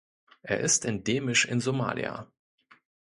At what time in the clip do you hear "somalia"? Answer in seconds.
1.59-2.27